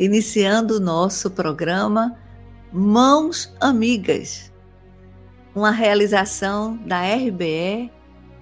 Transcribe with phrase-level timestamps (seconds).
[0.00, 2.18] Iniciando o nosso programa
[2.72, 4.50] Mãos Amigas,
[5.54, 7.92] uma realização da RBE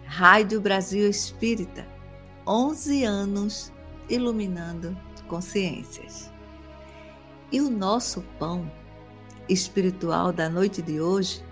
[0.05, 1.85] Rádio Brasil Espírita.
[2.47, 3.73] 11 anos
[4.09, 6.31] iluminando consciências.
[7.51, 8.71] E o nosso pão
[9.49, 11.45] espiritual da noite de hoje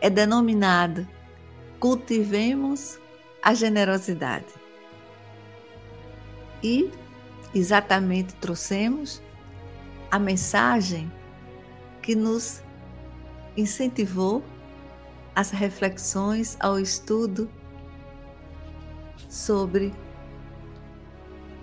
[0.00, 1.06] é denominado
[1.78, 2.98] Cultivemos
[3.42, 4.54] a Generosidade.
[6.62, 6.90] E
[7.54, 9.20] exatamente trouxemos
[10.10, 11.10] a mensagem
[12.02, 12.62] que nos
[13.56, 14.42] incentivou
[15.34, 17.50] as reflexões ao estudo
[19.28, 19.92] sobre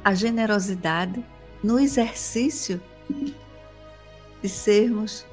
[0.03, 1.23] a generosidade
[1.63, 2.81] no exercício
[4.41, 5.25] de sermos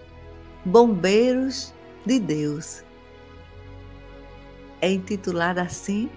[0.64, 1.72] bombeiros
[2.04, 2.82] de Deus.
[4.80, 6.10] É intitulada assim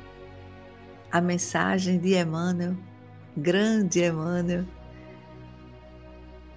[1.12, 2.76] a mensagem de Emmanuel
[3.38, 4.66] grande Emmanuel.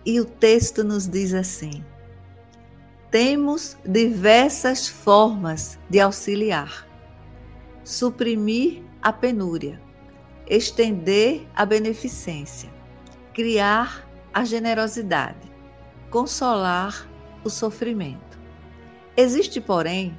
[0.04, 1.84] E o texto nos diz assim:
[3.10, 6.86] temos diversas formas de auxiliar,
[7.82, 9.82] suprimir a penúria,
[10.46, 12.70] estender a beneficência,
[13.34, 15.50] criar a generosidade,
[16.08, 17.08] consolar
[17.42, 18.38] o sofrimento.
[19.16, 20.16] Existe, porém,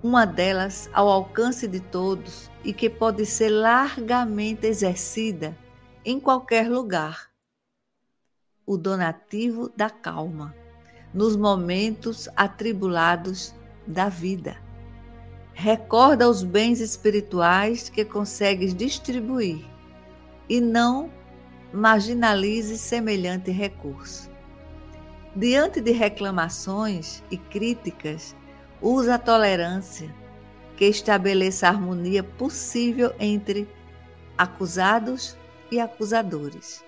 [0.00, 5.58] uma delas ao alcance de todos e que pode ser largamente exercida
[6.04, 7.31] em qualquer lugar.
[8.64, 10.54] O donativo da calma,
[11.12, 13.54] nos momentos atribulados
[13.86, 14.56] da vida.
[15.52, 19.64] Recorda os bens espirituais que consegues distribuir
[20.48, 21.10] e não
[21.72, 24.30] marginalize semelhante recurso.
[25.34, 28.36] Diante de reclamações e críticas,
[28.80, 30.14] usa a tolerância,
[30.76, 33.68] que estabeleça a harmonia possível entre
[34.36, 35.36] acusados
[35.70, 36.84] e acusadores.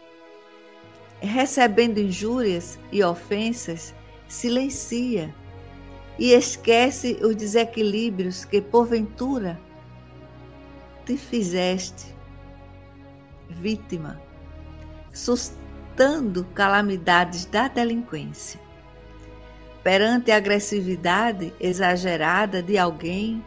[1.24, 3.94] Recebendo injúrias e ofensas,
[4.28, 5.34] silencia
[6.18, 9.58] e esquece os desequilíbrios que, porventura,
[11.06, 12.14] te fizeste
[13.48, 14.20] vítima,
[15.12, 18.60] sustando calamidades da delinquência.
[19.82, 23.42] Perante a agressividade exagerada de alguém,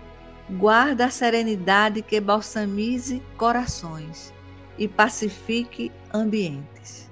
[0.50, 4.34] guarda a serenidade que balsamize corações
[4.78, 7.07] e pacifique ambientes.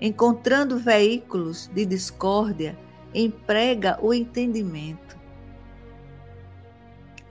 [0.00, 2.78] Encontrando veículos de discórdia,
[3.12, 5.18] emprega o entendimento,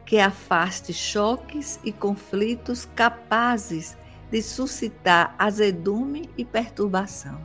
[0.06, 3.98] que afaste choques e conflitos capazes
[4.30, 7.40] de suscitar azedume e perturbação.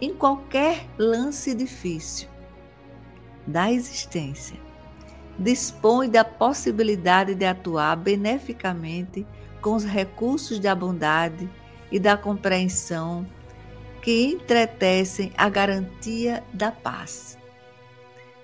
[0.00, 2.28] Em qualquer lance difícil
[3.44, 4.60] da existência,
[5.36, 9.26] dispõe da possibilidade de atuar beneficamente
[9.60, 11.50] com os recursos da bondade
[11.90, 13.26] e da compreensão
[14.08, 17.36] que entretecem a garantia da paz.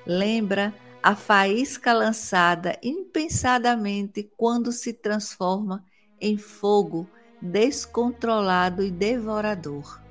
[0.04, 5.82] Lembra a faísca lançada impensadamente quando se transforma
[6.20, 7.08] em fogo
[7.41, 10.03] descontrolado e devorador.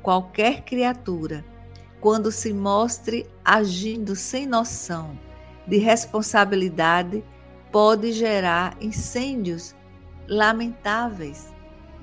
[0.00, 1.44] Qualquer criatura,
[2.00, 5.18] quando se mostre agindo sem noção
[5.68, 7.22] de responsabilidade,
[7.70, 9.76] pode gerar incêndios
[10.26, 11.54] lamentáveis,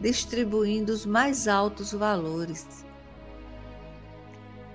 [0.03, 2.85] distribuindo os mais altos valores.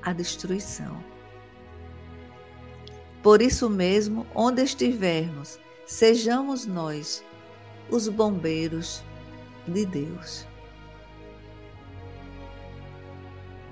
[0.03, 1.05] A destruição.
[3.23, 7.23] Por isso mesmo, onde estivermos, sejamos nós
[7.91, 9.05] os bombeiros
[9.67, 10.47] de Deus.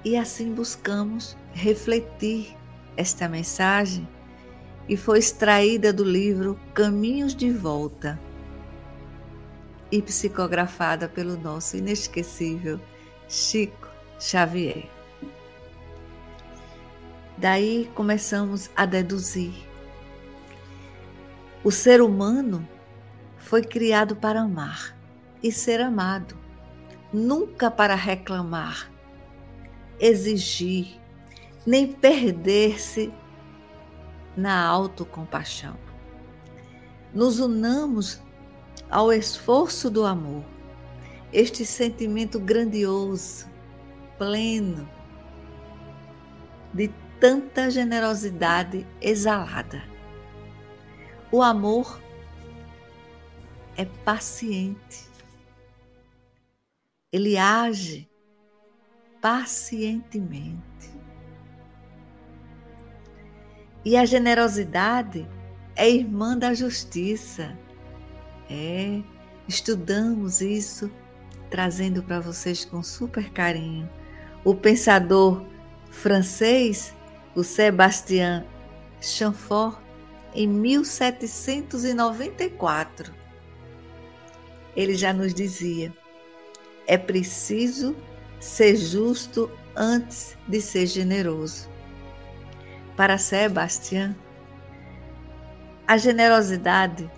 [0.05, 2.55] E assim buscamos refletir
[2.99, 4.07] esta mensagem
[4.87, 8.21] e foi extraída do livro Caminhos de Volta
[9.91, 12.81] e psicografada pelo nosso inesquecível
[13.29, 13.89] Chico
[14.19, 14.89] Xavier.
[17.39, 19.55] Daí começamos a deduzir.
[21.63, 22.67] O ser humano
[23.37, 24.97] foi criado para amar
[25.43, 26.37] e ser amado,
[27.13, 28.91] nunca para reclamar,
[30.01, 31.01] exigir,
[31.67, 33.13] nem perder-se
[34.37, 35.77] na autocompaixão.
[37.13, 38.23] Nos unamos
[38.91, 40.45] ao esforço do amor,
[41.33, 43.51] este sentimento grandioso,
[44.19, 44.89] pleno,
[46.73, 46.89] de
[47.21, 49.83] tanta generosidade exalada.
[51.33, 52.01] O amor
[53.77, 55.07] é paciente.
[57.13, 58.09] Ele age
[59.21, 60.57] pacientemente.
[63.85, 65.29] E a generosidade
[65.75, 67.57] é irmã da justiça.
[68.49, 69.01] É,
[69.49, 70.89] estudamos isso,
[71.51, 73.87] trazendo para vocês com super carinho.
[74.45, 75.45] O pensador
[75.91, 76.95] francês,
[77.35, 78.45] o Sébastien
[79.01, 79.79] Chamfort,
[80.35, 83.13] em 1794.
[84.77, 85.93] Ele já nos dizia:
[86.87, 87.97] é preciso
[88.39, 91.69] ser justo antes de ser generoso.
[92.97, 94.15] Para Sebastião,
[95.87, 97.11] a generosidade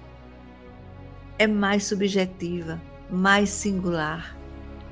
[1.38, 2.80] é mais subjetiva,
[3.10, 4.36] mais singular,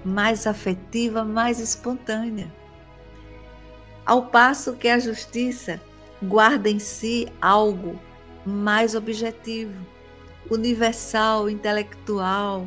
[0.05, 2.53] mais afetiva, mais espontânea.
[4.05, 5.81] Ao passo que a justiça
[6.23, 7.99] guarda em si algo
[8.45, 9.75] mais objetivo,
[10.49, 12.67] universal, intelectual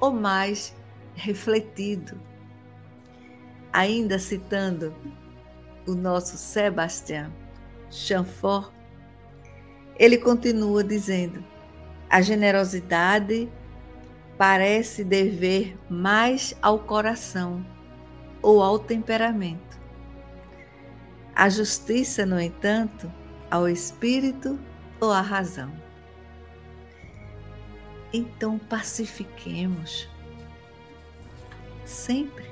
[0.00, 0.74] ou mais
[1.14, 2.18] refletido.
[3.72, 4.94] Ainda citando
[5.86, 7.32] o nosso Sebastião
[7.90, 8.72] Chanfort,
[9.98, 11.44] ele continua dizendo:
[12.12, 13.50] a generosidade
[14.36, 17.64] parece dever mais ao coração
[18.42, 19.80] ou ao temperamento.
[21.34, 23.10] A justiça, no entanto,
[23.50, 24.60] ao espírito
[25.00, 25.72] ou à razão.
[28.12, 30.06] Então pacifiquemos
[31.86, 32.44] sempre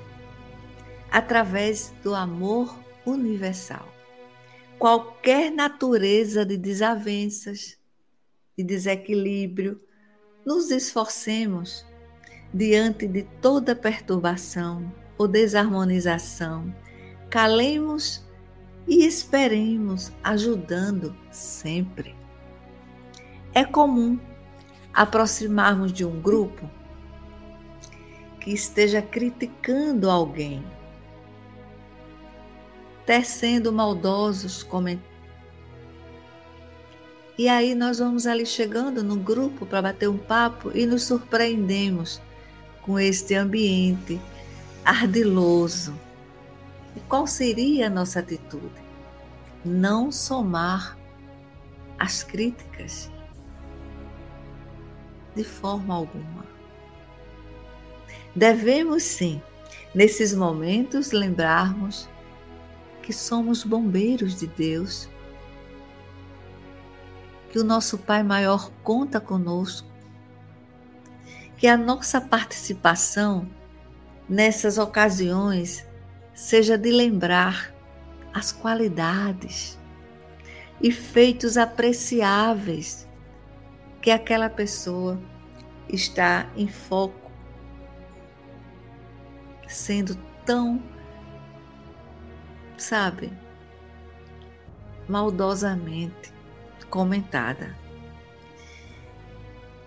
[1.10, 2.74] através do amor
[3.04, 3.86] universal.
[4.78, 7.78] Qualquer natureza de desavenças,
[8.60, 9.80] de desequilíbrio,
[10.44, 11.86] nos esforcemos
[12.52, 16.74] diante de toda perturbação ou desarmonização,
[17.30, 18.24] calemos
[18.86, 22.14] e esperemos, ajudando sempre.
[23.54, 24.18] É comum
[24.92, 26.68] aproximarmos de um grupo
[28.40, 30.64] que esteja criticando alguém,
[33.06, 35.09] tecendo maldosos comentários.
[37.40, 42.20] E aí nós vamos ali chegando no grupo para bater um papo e nos surpreendemos
[42.82, 44.20] com este ambiente
[44.84, 45.98] ardiloso.
[46.94, 48.70] E qual seria a nossa atitude?
[49.64, 50.98] Não somar
[51.98, 53.10] as críticas
[55.34, 56.44] de forma alguma.
[58.37, 59.40] Devemos sim,
[59.94, 62.06] nesses momentos, lembrarmos
[63.02, 65.08] que somos bombeiros de Deus,
[67.50, 69.88] que o nosso Pai Maior conta conosco,
[71.56, 73.47] que a nossa participação
[74.29, 75.87] nessas ocasiões
[76.32, 77.75] seja de lembrar
[78.32, 79.76] as qualidades
[80.81, 83.08] e feitos apreciáveis
[84.00, 85.20] que aquela pessoa
[85.88, 87.31] está em foco,
[89.67, 90.14] sendo
[90.47, 90.81] tão,
[92.79, 93.32] sabe,
[95.08, 96.39] maldosamente
[96.90, 97.75] comentada.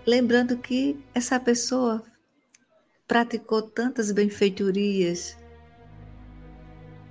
[0.06, 2.02] Lembrando que essa pessoa
[3.06, 5.36] praticou tantas benfeitorias,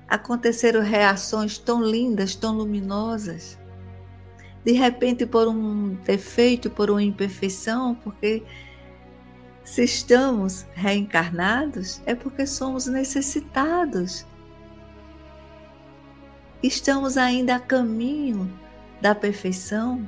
[0.07, 3.57] aconteceram reações tão lindas, tão luminosas
[4.63, 8.43] de repente por um defeito, por uma imperfeição, porque
[9.63, 14.25] se estamos reencarnados é porque somos necessitados.
[16.62, 18.50] Estamos ainda a caminho
[19.03, 20.07] da perfeição.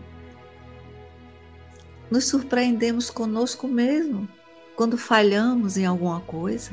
[2.10, 4.26] Nos surpreendemos conosco mesmo
[4.74, 6.72] quando falhamos em alguma coisa.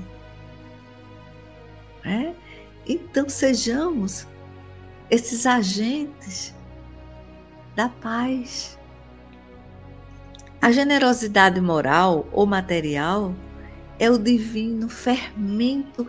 [2.04, 2.32] É?
[2.86, 4.24] Então sejamos
[5.10, 6.54] esses agentes
[7.74, 8.78] da paz.
[10.60, 13.34] A generosidade moral ou material
[13.98, 16.08] é o divino fermento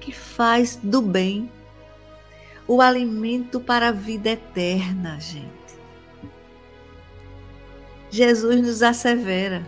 [0.00, 1.50] que faz do bem
[2.66, 5.50] o alimento para a vida eterna, gente.
[8.10, 9.66] Jesus nos assevera: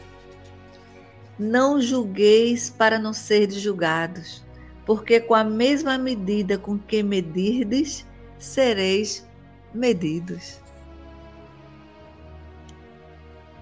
[1.39, 4.45] não julgueis para não seres julgados,
[4.87, 8.07] porque com a mesma medida com que medirdes,
[8.39, 9.27] sereis
[9.73, 10.61] medidos.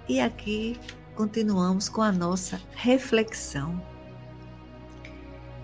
[0.08, 0.78] E aqui
[1.14, 3.80] continuamos com a nossa reflexão.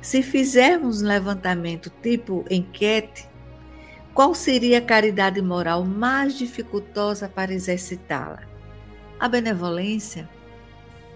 [0.01, 3.28] Se fizermos um levantamento tipo enquete,
[4.15, 8.43] qual seria a caridade moral mais dificultosa para exercitá-la?
[9.19, 10.29] A benevolência?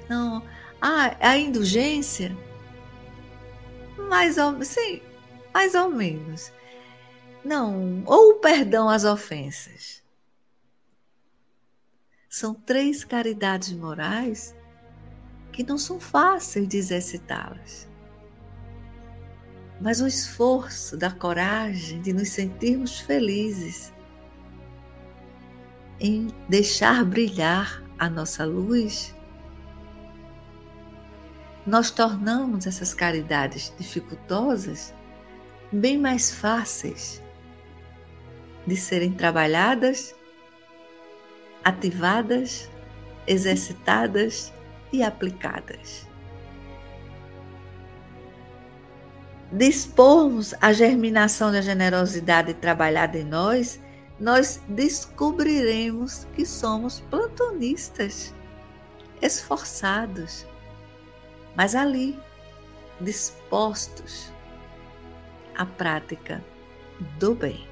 [0.08, 0.42] Não.
[0.80, 2.37] Ah, a indulgência?
[4.08, 5.00] Mais ou, sim,
[5.52, 6.52] mais ou menos.
[7.44, 10.02] Não, ou o perdão às ofensas.
[12.28, 14.56] São três caridades morais
[15.52, 17.88] que não são fáceis de exercitá-las.
[19.82, 23.92] Mas o esforço da coragem de nos sentirmos felizes
[25.98, 29.12] em deixar brilhar a nossa luz,
[31.66, 34.94] nós tornamos essas caridades dificultosas
[35.72, 37.20] bem mais fáceis
[38.64, 40.14] de serem trabalhadas,
[41.64, 42.70] ativadas,
[43.26, 44.52] exercitadas
[44.92, 46.12] e aplicadas.
[49.52, 53.78] Dispormos a germinação da generosidade trabalhada em nós,
[54.18, 58.35] nós descobriremos que somos plantonistas,
[59.21, 60.47] esforçados,
[61.54, 62.18] mas ali,
[62.99, 64.32] dispostos
[65.54, 66.42] à prática
[67.18, 67.68] do bem.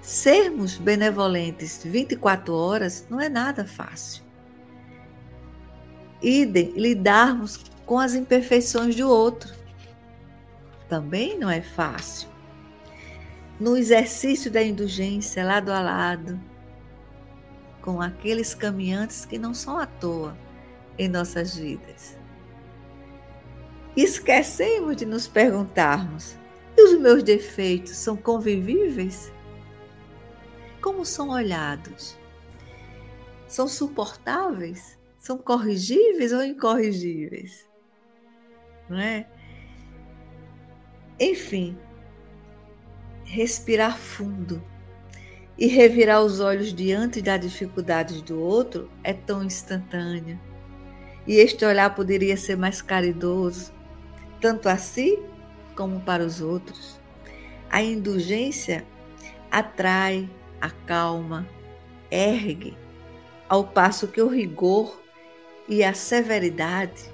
[0.00, 4.22] Sermos benevolentes 24 horas não é nada fácil.
[6.22, 9.61] Idem, lidarmos com as imperfeições do outro
[10.92, 12.28] também não é fácil.
[13.58, 16.38] No exercício da indulgência, lado a lado,
[17.80, 20.36] com aqueles caminhantes que não são à toa
[20.98, 22.18] em nossas vidas.
[23.96, 26.36] Esquecemos de nos perguntarmos:
[26.76, 29.32] e os meus defeitos são convivíveis?
[30.82, 32.18] Como são olhados?
[33.48, 34.98] São suportáveis?
[35.16, 37.66] São corrigíveis ou incorrigíveis?
[38.90, 39.26] Não é?
[41.22, 41.78] Enfim,
[43.22, 44.60] respirar fundo
[45.56, 50.36] e revirar os olhos diante das dificuldades do outro é tão instantâneo.
[51.24, 53.72] E este olhar poderia ser mais caridoso,
[54.40, 55.16] tanto a si
[55.76, 56.98] como para os outros.
[57.70, 58.84] A indulgência
[59.48, 60.28] atrai,
[60.60, 61.48] acalma,
[62.10, 62.76] ergue,
[63.48, 65.00] ao passo que o rigor
[65.68, 67.08] e a severidade,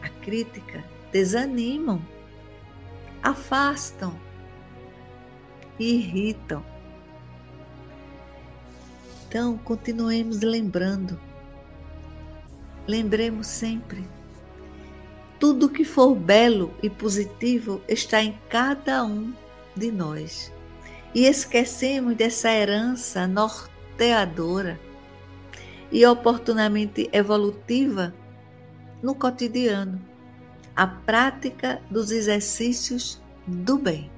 [0.00, 2.00] a crítica, desanimam,
[3.26, 4.16] afastam,
[5.80, 6.64] irritam.
[9.26, 11.18] Então, continuemos lembrando.
[12.86, 14.06] Lembremos sempre.
[15.40, 19.34] Tudo que for belo e positivo está em cada um
[19.74, 20.52] de nós.
[21.12, 24.78] E esquecemos dessa herança norteadora
[25.90, 28.14] e oportunamente evolutiva
[29.02, 30.00] no cotidiano,
[30.76, 34.10] a prática dos exercícios do bem.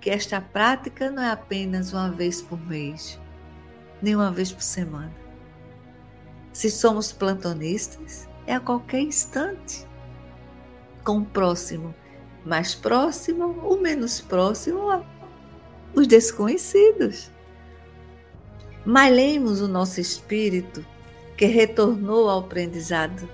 [0.00, 3.20] Que esta prática não é apenas uma vez por mês,
[4.00, 5.14] nem uma vez por semana.
[6.52, 9.86] Se somos plantonistas, é a qualquer instante,
[11.04, 11.94] com o próximo
[12.48, 15.04] mais próximo, o menos próximo,
[15.94, 17.30] os desconhecidos.
[18.84, 20.84] Malhemos o nosso espírito
[21.36, 23.28] que retornou ao aprendizado.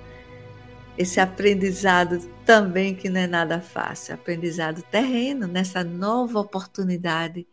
[0.96, 7.46] Esse aprendizado também que não é nada fácil, aprendizado terreno nessa nova oportunidade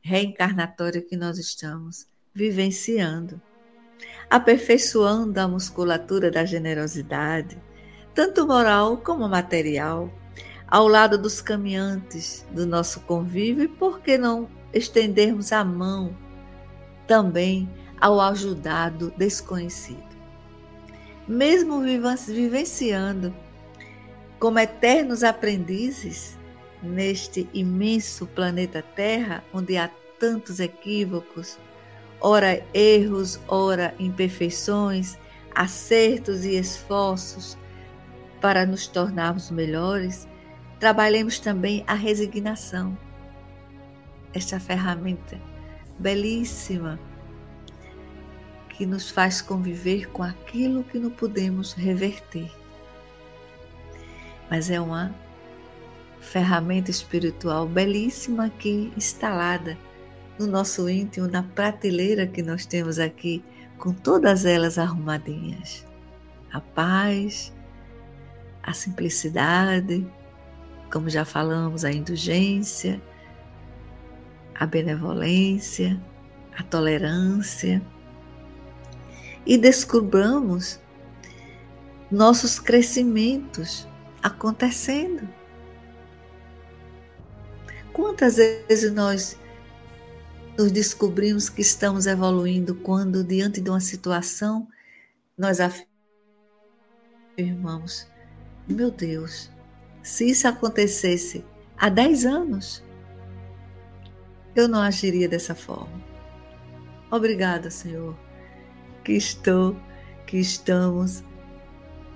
[0.00, 3.40] reencarnatória que nós estamos vivenciando,
[4.28, 7.60] aperfeiçoando a musculatura da generosidade,
[8.14, 10.12] tanto moral como material,
[10.66, 16.16] ao lado dos caminhantes do nosso convívio e por que não estendermos a mão
[17.06, 17.68] também
[18.00, 20.07] ao ajudado desconhecido.
[21.28, 21.82] Mesmo
[22.26, 23.34] vivenciando
[24.38, 26.38] como eternos aprendizes
[26.82, 31.58] neste imenso planeta Terra, onde há tantos equívocos,
[32.18, 35.18] ora erros, ora imperfeições,
[35.54, 37.58] acertos e esforços
[38.40, 40.26] para nos tornarmos melhores,
[40.80, 42.96] trabalhemos também a resignação.
[44.32, 45.38] Esta ferramenta
[45.98, 46.98] belíssima
[48.78, 52.48] que nos faz conviver com aquilo que não podemos reverter.
[54.48, 55.12] Mas é uma
[56.20, 59.76] ferramenta espiritual belíssima aqui instalada
[60.38, 63.42] no nosso íntimo, na prateleira que nós temos aqui,
[63.76, 65.84] com todas elas arrumadinhas.
[66.52, 67.52] A paz,
[68.62, 70.06] a simplicidade,
[70.92, 73.02] como já falamos, a indulgência,
[74.54, 76.00] a benevolência,
[76.56, 77.82] a tolerância
[79.48, 80.78] e descobramos
[82.10, 83.88] nossos crescimentos
[84.22, 85.26] acontecendo.
[87.94, 89.38] Quantas vezes nós
[90.56, 94.68] nos descobrimos que estamos evoluindo quando, diante de uma situação,
[95.36, 95.58] nós
[97.36, 98.06] afirmamos:
[98.68, 99.50] Meu Deus,
[100.02, 101.42] se isso acontecesse
[101.74, 102.84] há 10 anos,
[104.54, 106.06] eu não agiria dessa forma.
[107.10, 108.14] Obrigada, Senhor,
[109.08, 109.74] que estou,
[110.26, 111.24] que estamos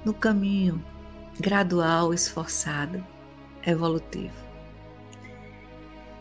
[0.05, 0.85] no caminho
[1.41, 3.03] gradual, esforçado,
[3.67, 4.35] evolutivo.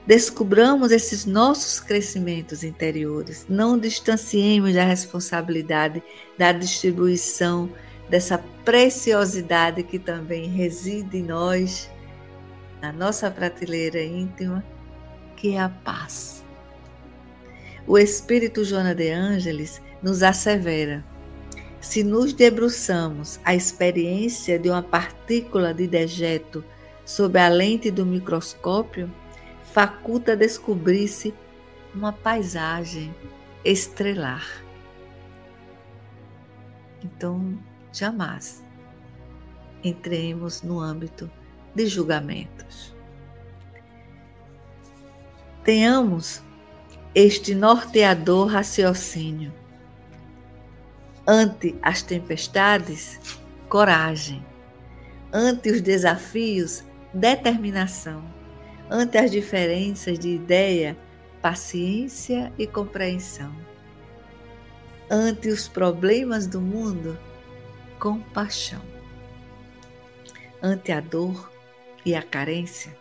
[0.07, 6.01] Descubramos esses nossos crescimentos interiores, não distanciemos da responsabilidade
[6.37, 7.69] da distribuição
[8.09, 11.89] dessa preciosidade que também reside em nós,
[12.81, 14.63] na nossa prateleira íntima,
[15.35, 16.45] que é a paz.
[17.85, 21.03] O Espírito Joana de Ângeles nos assevera:
[21.79, 26.63] se nos debruçamos a experiência de uma partícula de dejeto
[27.05, 29.11] sob a lente do microscópio,
[29.73, 31.33] faculta descobrir-se
[31.93, 33.13] uma paisagem
[33.65, 34.63] estrelar.
[37.03, 37.57] Então,
[37.91, 38.63] jamais
[39.83, 41.29] entremos no âmbito
[41.73, 42.95] de julgamentos.
[45.63, 46.41] Tenhamos
[47.13, 49.60] este norteador raciocínio.
[51.27, 53.19] Ante as tempestades,
[53.69, 54.43] coragem.
[55.31, 58.23] Ante os desafios, determinação.
[58.89, 60.97] Ante as diferenças de ideia,
[61.41, 63.55] paciência e compreensão.
[65.09, 67.17] Ante os problemas do mundo,
[67.99, 68.81] compaixão.
[70.61, 71.51] Ante a dor
[72.05, 72.97] e a carência,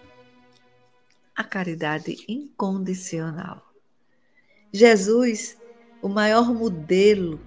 [1.35, 3.67] a caridade incondicional.
[4.73, 5.57] Jesus,
[6.03, 7.41] o maior modelo,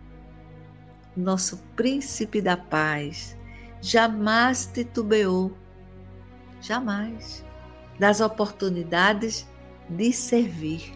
[1.15, 3.37] nosso príncipe da paz,
[3.81, 5.55] jamais titubeou,
[6.61, 7.45] jamais,
[7.99, 9.47] das oportunidades
[9.89, 10.93] de servir.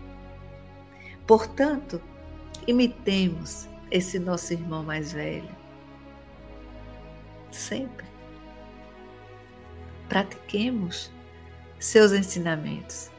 [1.25, 2.01] Portanto,
[2.67, 5.55] imitemos esse nosso irmão mais velho.
[7.51, 8.05] Sempre.
[10.07, 11.11] Pratiquemos
[11.79, 13.11] seus ensinamentos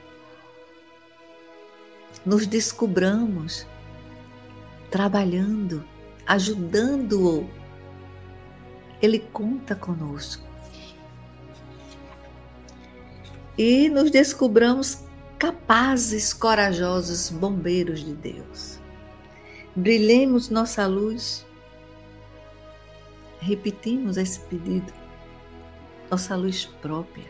[2.25, 3.66] nos descubramos
[4.90, 5.85] trabalhando,
[6.29, 7.49] ajudando-o.
[9.01, 10.47] Ele conta conosco.
[13.57, 14.99] E nos descubramos
[15.38, 18.79] capazes, corajosos bombeiros de Deus.
[19.75, 21.47] Brilhemos nossa luz.
[23.41, 24.93] Repetimos esse pedido.
[26.11, 27.27] Nossa luz própria,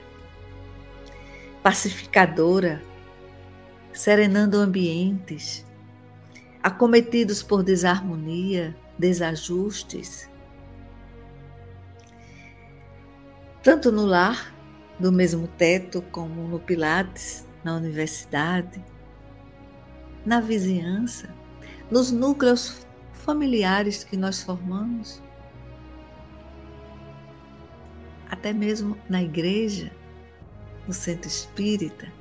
[1.65, 2.81] pacificadora,
[3.93, 5.67] serenando ambientes,
[6.63, 10.29] acometidos por desarmonia, desajustes.
[13.63, 14.55] Tanto no lar,
[14.99, 18.85] do mesmo teto, como no Pilates, na universidade,
[20.25, 21.33] na vizinhança,
[21.91, 25.23] nos núcleos familiares que nós formamos,
[28.29, 29.93] até mesmo na igreja,
[30.87, 32.13] no centro espírita,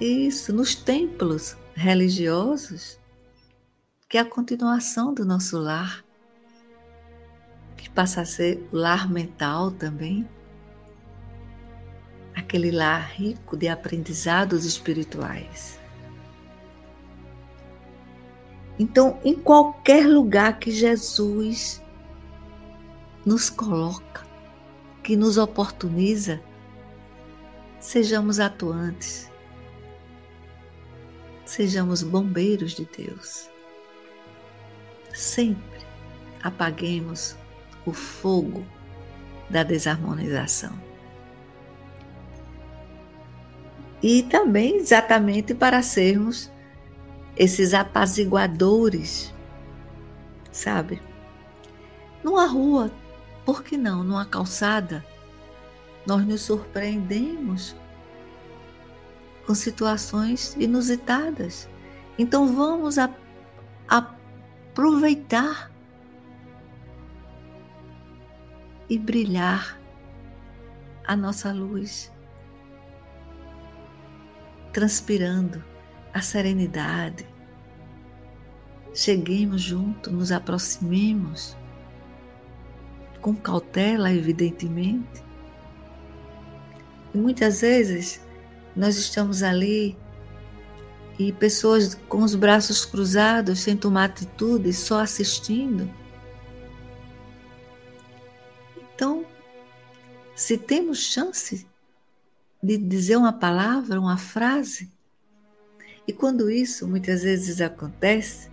[0.00, 2.97] isso, nos templos religiosos,
[4.08, 6.04] que é a continuação do nosso lar,
[7.76, 10.28] que passa a ser o lar mental também,
[12.34, 15.78] aquele lar rico de aprendizados espirituais.
[18.78, 21.82] Então, em qualquer lugar que Jesus
[23.26, 24.26] nos coloca,
[25.02, 26.40] que nos oportuniza,
[27.80, 29.28] sejamos atuantes
[31.48, 33.48] sejamos bombeiros de Deus.
[35.18, 35.80] Sempre
[36.44, 37.36] apaguemos
[37.84, 38.64] o fogo
[39.50, 40.72] da desarmonização.
[44.00, 46.52] E também exatamente para sermos
[47.36, 49.34] esses apaziguadores,
[50.52, 51.02] sabe?
[52.22, 52.88] Numa rua,
[53.44, 54.04] por que não?
[54.04, 55.04] Numa calçada,
[56.06, 57.74] nós nos surpreendemos
[59.44, 61.68] com situações inusitadas.
[62.16, 63.10] Então vamos a,
[64.78, 65.72] aproveitar
[68.88, 69.76] e brilhar
[71.04, 72.12] a nossa luz,
[74.72, 75.64] transpirando
[76.14, 77.26] a serenidade.
[78.94, 81.56] Cheguemos junto, nos aproximemos,
[83.20, 85.24] com cautela, evidentemente.
[87.12, 88.24] E muitas vezes
[88.76, 89.98] nós estamos ali
[91.18, 95.90] e pessoas com os braços cruzados, sem tomar atitude, só assistindo.
[98.94, 99.26] Então,
[100.34, 101.66] se temos chance
[102.62, 104.90] de dizer uma palavra, uma frase,
[106.06, 108.48] e quando isso muitas vezes acontece,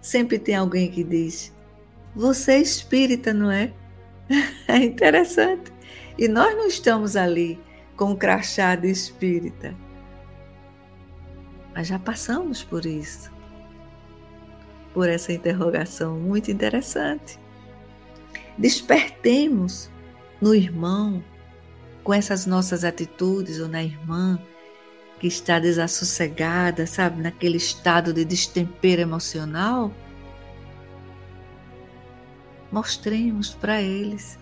[0.00, 1.52] sempre tem alguém que diz:
[2.16, 3.72] Você é espírita, não é?
[4.66, 5.72] É interessante.
[6.18, 7.60] E nós não estamos ali
[7.96, 9.76] com o crachá de espírita.
[11.74, 13.30] Mas já passamos por isso.
[14.92, 17.38] Por essa interrogação muito interessante.
[18.58, 19.90] Despertemos
[20.40, 21.24] no irmão
[22.04, 24.38] com essas nossas atitudes ou na irmã
[25.18, 29.92] que está desassossegada, sabe, naquele estado de destempero emocional,
[32.72, 34.36] mostremos para eles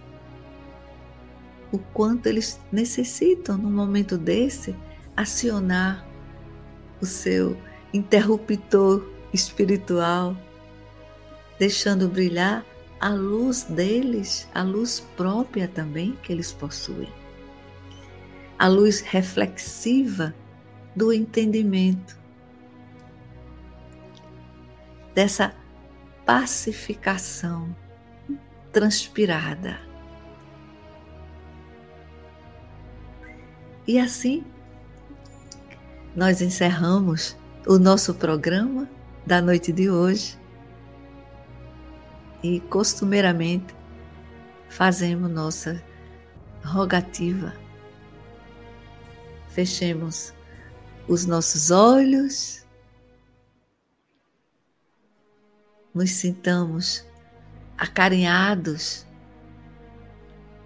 [1.71, 4.75] o quanto eles necessitam, num momento desse,
[5.17, 6.07] acionar
[7.01, 7.57] o seu
[7.93, 10.37] interruptor espiritual,
[11.59, 12.65] deixando brilhar
[13.01, 17.13] a luz deles, a luz própria também que eles possuem.
[18.59, 20.35] A luz reflexiva
[20.95, 22.19] do entendimento,
[25.15, 25.55] dessa
[26.27, 27.75] pacificação
[28.71, 29.81] transpirada.
[33.87, 34.45] E assim,
[36.15, 38.89] nós encerramos o nosso programa
[39.25, 40.39] da noite de hoje
[42.43, 43.75] e costumeiramente
[44.69, 45.83] fazemos nossa
[46.65, 47.55] rogativa.
[49.51, 50.33] Fechemos
[51.07, 52.67] os nossos olhos,
[55.95, 57.05] nos sintamos
[57.77, 59.07] acarinhados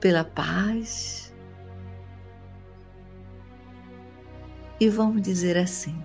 [0.01, 1.34] pela paz
[4.85, 5.97] e vamos dizer assim: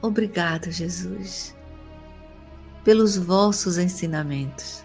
[0.00, 1.54] Obrigado, Jesus,
[2.82, 4.84] pelos vossos ensinamentos,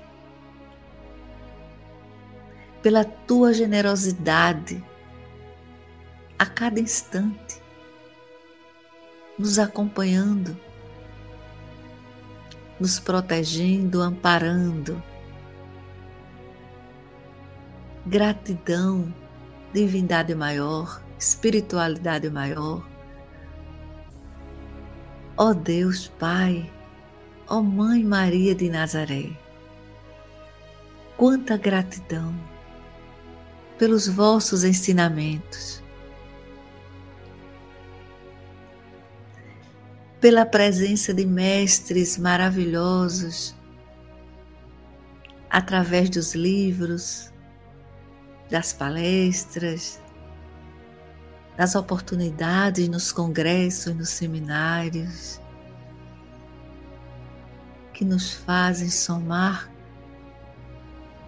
[2.81, 4.83] pela tua generosidade
[6.38, 7.62] a cada instante,
[9.39, 10.59] nos acompanhando,
[12.79, 15.01] nos protegendo, amparando.
[18.05, 19.13] Gratidão,
[19.73, 22.86] divindade maior, espiritualidade maior.
[25.38, 26.69] Ó Deus Pai,
[27.47, 29.31] ó Mãe Maria de Nazaré,
[31.17, 32.36] quanta gratidão
[33.77, 35.81] pelos vossos ensinamentos
[40.19, 43.53] pela presença de mestres maravilhosos,
[45.49, 47.29] através dos livros,
[48.49, 50.01] das palestras,
[51.55, 55.39] das oportunidades nos congressos, nos seminários,
[57.93, 59.71] que nos fazem somar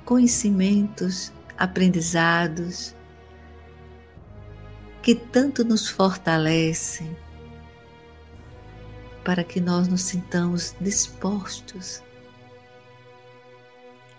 [0.04, 2.96] conhecimentos, aprendizados,
[5.02, 7.16] que tanto nos fortalecem
[9.24, 12.04] para que nós nos sintamos dispostos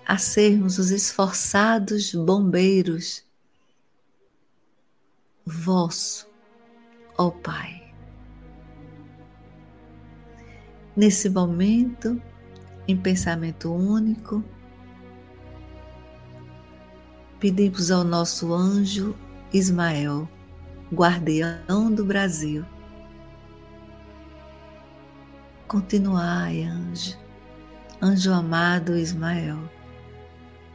[0.07, 3.26] a sermos os esforçados bombeiros
[5.47, 6.29] vosso,
[7.17, 7.83] ó Pai.
[10.97, 12.21] Nesse momento,
[12.89, 14.43] em pensamento único,
[17.39, 19.15] pedimos ao nosso anjo
[19.53, 20.29] Ismael,
[20.93, 22.65] guardião do Brasil,
[25.69, 27.19] Continuai, anjo,
[28.01, 29.59] anjo amado Ismael,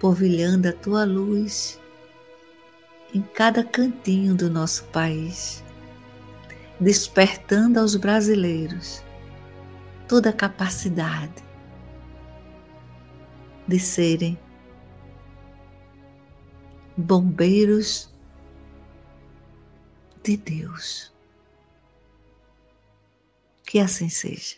[0.01, 1.80] polvilhando a tua luz
[3.13, 5.63] em cada cantinho do nosso país,
[6.79, 9.03] despertando aos brasileiros
[10.07, 11.43] toda a capacidade
[13.67, 14.37] de serem
[16.97, 18.13] bombeiros
[20.23, 21.11] de Deus.
[23.63, 24.57] Que assim seja.